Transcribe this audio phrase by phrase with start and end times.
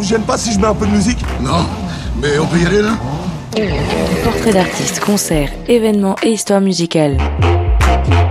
[0.00, 1.66] vous gêne pas si je mets un peu de musique Non,
[2.22, 2.96] mais on peut y aller là
[4.24, 7.18] Portrait d'artiste, concerts, événements et histoire musicale.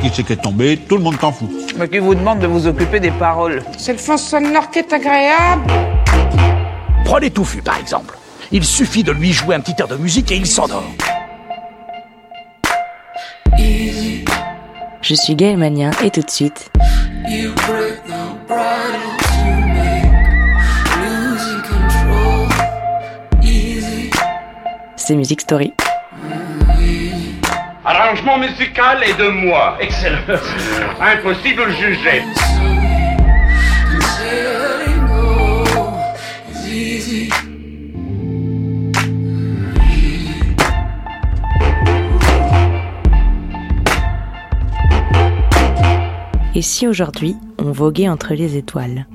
[0.02, 1.48] Qui c'est qui est tombé Tout le monde t'en fout.
[1.78, 4.92] Mais qui vous demande de vous occuper des paroles C'est le fond sonore qui est
[4.92, 5.72] agréable.
[7.06, 8.18] Prenez Touffu, par exemple.
[8.52, 10.84] Il suffit de lui jouer un petit air de musique et il s'endort.
[15.02, 16.72] Je suis Gaël Magnien et tout de suite.
[25.10, 25.74] C'est Music Story.
[27.84, 29.76] Arrangement musical est de moi.
[29.82, 30.20] Excellent.
[31.02, 32.22] Impossible de juger.
[46.54, 49.08] Et si aujourd'hui on voguait entre les étoiles?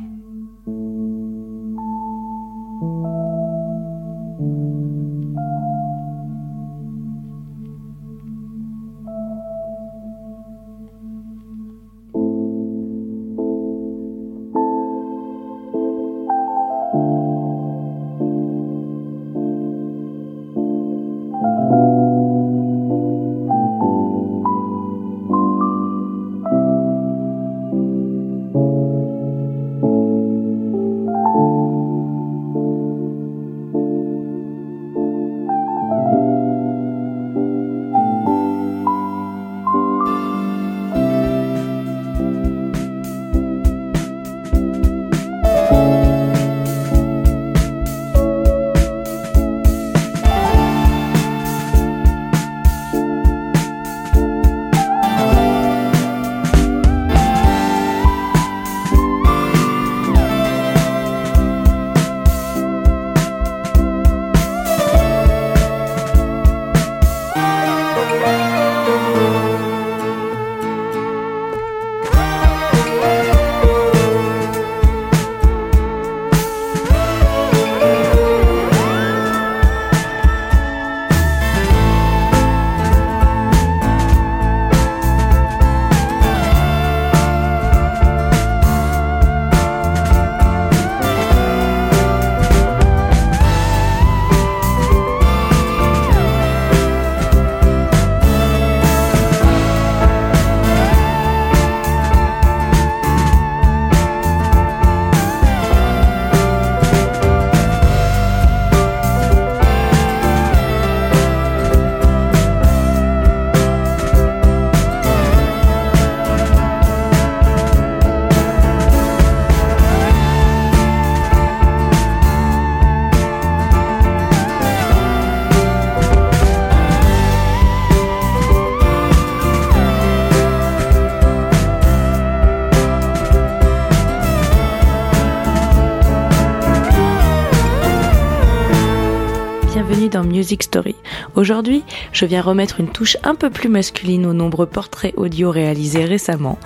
[139.95, 140.97] Dans Music Story.
[141.37, 146.05] Aujourd'hui, je viens remettre une touche un peu plus masculine aux nombreux portraits audio réalisés
[146.05, 146.59] récemment.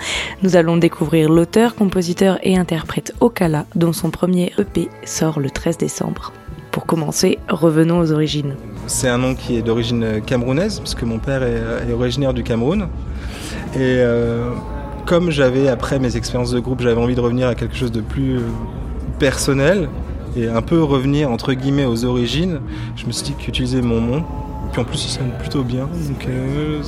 [0.43, 5.77] Nous allons découvrir l'auteur, compositeur et interprète Okala, dont son premier EP sort le 13
[5.77, 6.33] décembre.
[6.71, 8.57] Pour commencer, revenons aux origines.
[8.87, 12.89] C'est un nom qui est d'origine camerounaise, puisque mon père est, originaire du Cameroun.
[13.75, 14.53] Et euh,
[15.05, 18.01] comme j'avais, après mes expériences de groupe, j'avais envie de revenir à quelque chose de
[18.01, 18.43] plus euh,
[19.19, 19.91] personnel,
[20.39, 22.61] et un peu revenir entre guillemets aux origines,
[22.97, 24.25] je me suis dit qu'utiliser mon nom,
[24.73, 25.85] puis en plus ça sonne plutôt bien.
[25.87, 26.83] Donc, euh,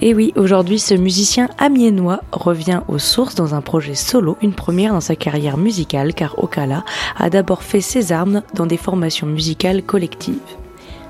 [0.00, 4.92] et oui, aujourd'hui, ce musicien amiénois revient aux sources dans un projet solo, une première
[4.92, 6.84] dans sa carrière musicale, car Okala
[7.16, 10.38] a d'abord fait ses armes dans des formations musicales collectives.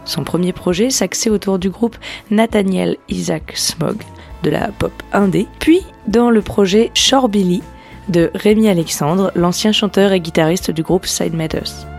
[0.05, 1.97] Son premier projet s'axait autour du groupe
[2.31, 3.97] Nathaniel Isaac Smog,
[4.43, 7.63] de la pop indé, puis dans le projet Shorebilly,
[8.09, 11.92] de Rémi Alexandre, l'ancien chanteur et guitariste du groupe Side Matters.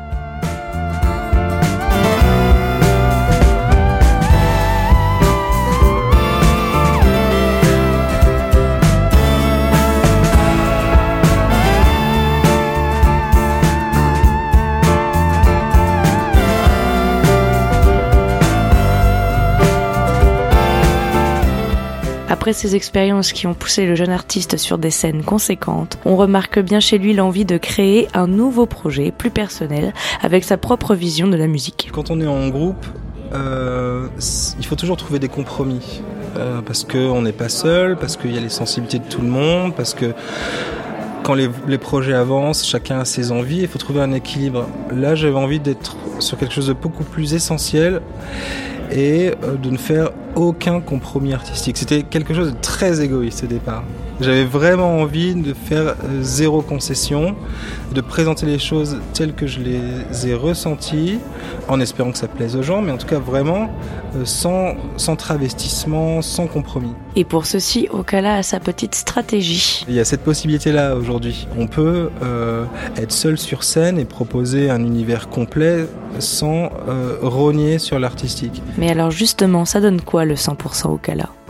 [22.34, 26.58] Après ces expériences qui ont poussé le jeune artiste sur des scènes conséquentes, on remarque
[26.58, 31.28] bien chez lui l'envie de créer un nouveau projet plus personnel avec sa propre vision
[31.28, 31.92] de la musique.
[31.94, 32.88] Quand on est en groupe,
[33.36, 34.08] euh,
[34.58, 36.02] il faut toujours trouver des compromis.
[36.36, 39.28] Euh, parce qu'on n'est pas seul, parce qu'il y a les sensibilités de tout le
[39.28, 40.16] monde, parce que
[41.22, 44.68] quand les, les projets avancent, chacun a ses envies, il faut trouver un équilibre.
[44.92, 48.02] Là, j'avais envie d'être sur quelque chose de beaucoup plus essentiel
[48.92, 51.78] et euh, de ne faire aucun compromis artistique.
[51.78, 53.84] C'était quelque chose de très égoïste au départ.
[54.22, 57.36] J'avais vraiment envie de faire euh, zéro concession,
[57.94, 61.20] de présenter les choses telles que je les ai ressenties,
[61.68, 63.70] en espérant que ça plaise aux gens, mais en tout cas vraiment
[64.16, 66.94] euh, sans, sans travestissement, sans compromis.
[67.16, 69.86] Et pour ceci, Okala a sa petite stratégie.
[69.88, 71.48] Il y a cette possibilité-là aujourd'hui.
[71.58, 72.66] On peut euh,
[72.98, 75.86] être seul sur scène et proposer un univers complet
[76.20, 78.62] sans euh, rogner sur l'artistique.
[78.78, 81.43] Mais alors justement, ça donne quoi le 100% Okala My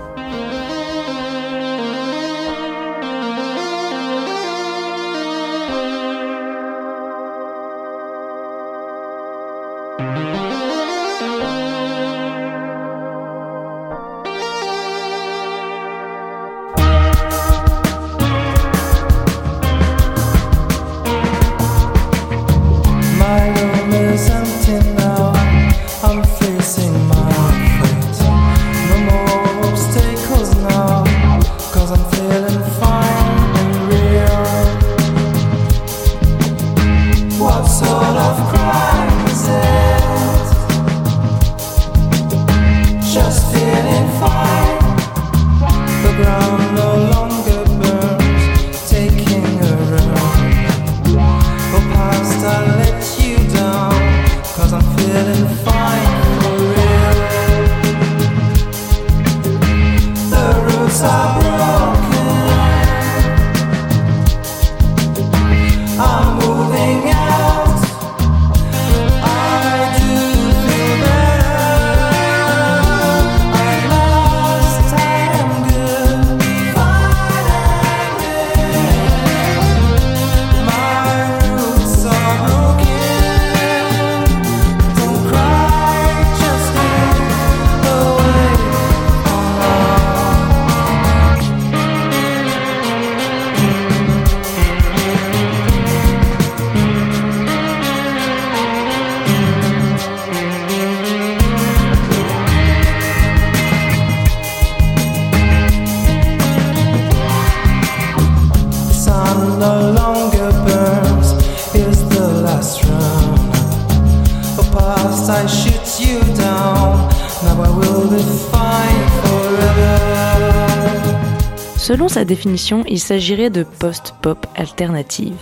[121.78, 125.36] Selon sa définition, il s'agirait de post-pop alternative.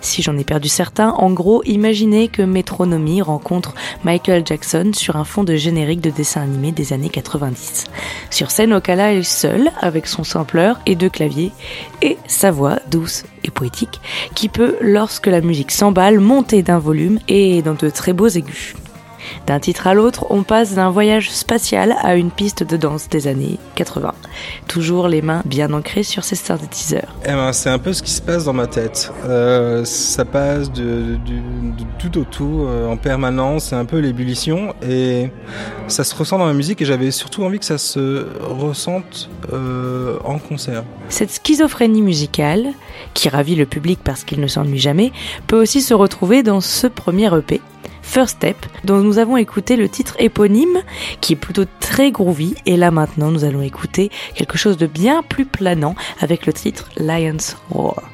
[0.00, 3.74] Si j'en ai perdu certains, en gros, imaginez que Metronomy rencontre
[4.04, 7.86] Michael Jackson sur un fond de générique de dessin animé des années 90.
[8.30, 11.52] Sur scène, Okala est seul avec son sampleur et deux claviers
[12.00, 14.00] et sa voix douce et poétique
[14.34, 18.74] qui peut, lorsque la musique s'emballe, monter d'un volume et dans de très beaux aigus.
[19.46, 23.26] D'un titre à l'autre, on passe d'un voyage spatial à une piste de danse des
[23.26, 24.14] années 80.
[24.68, 27.14] Toujours les mains bien ancrées sur ces synthétiseurs.
[27.24, 29.12] Eh ben, c'est un peu ce qui se passe dans ma tête.
[29.26, 31.18] Euh, ça passe de,
[31.98, 35.30] tout au tout euh, en permanence, c'est un peu l'ébullition et
[35.88, 40.18] ça se ressent dans la musique et j'avais surtout envie que ça se ressente euh,
[40.24, 40.84] en concert.
[41.08, 42.68] Cette schizophrénie musicale,
[43.14, 45.12] qui ravit le public parce qu'il ne s'ennuie jamais,
[45.46, 47.60] peut aussi se retrouver dans ce premier EP,
[48.02, 50.82] First Step, dont nous avons écouté le titre éponyme,
[51.20, 55.22] qui est plutôt très groovy, et là maintenant nous allons écouter quelque chose de bien
[55.22, 58.11] plus planant avec le titre Lion's Roar.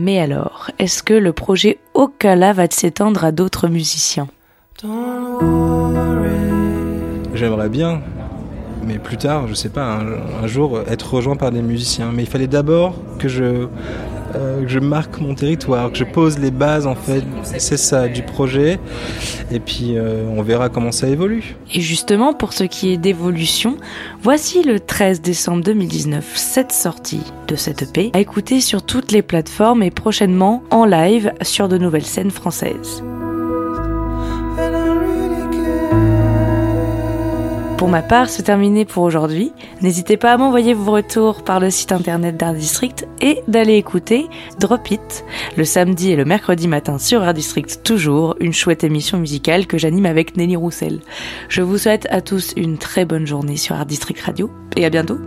[0.00, 4.28] Mais alors, est-ce que le projet Okala va s'étendre à d'autres musiciens?
[7.34, 8.00] J'aimerais bien,
[8.86, 12.12] mais plus tard, je sais pas, un, un, jour être rejoint par des musiciens.
[12.14, 13.66] Mais il fallait d'abord que je,
[14.34, 18.08] euh, que je marque mon territoire, que je pose les bases en fait, c'est ça,
[18.08, 18.78] du projet.
[19.50, 21.56] Et puis euh, on verra comment ça évolue.
[21.72, 23.76] Et justement, pour ce qui est d'évolution,
[24.22, 29.22] voici le 13 décembre 2019 cette sortie de cette EP à écouter sur toutes les
[29.22, 33.02] plateformes et prochainement en live sur de nouvelles scènes françaises.
[37.78, 39.52] Pour ma part, c'est terminé pour aujourd'hui.
[39.82, 44.26] N'hésitez pas à m'envoyer vos retours par le site internet d'Art District et d'aller écouter
[44.58, 45.24] Drop It
[45.56, 49.78] le samedi et le mercredi matin sur Art District toujours, une chouette émission musicale que
[49.78, 50.98] j'anime avec Nelly Roussel.
[51.48, 54.90] Je vous souhaite à tous une très bonne journée sur Art District Radio et à
[54.90, 55.18] bientôt.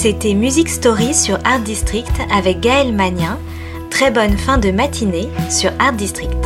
[0.00, 3.36] C'était Music Story sur Art District avec Gaël Magnin.
[3.90, 6.37] Très bonne fin de matinée sur Art District.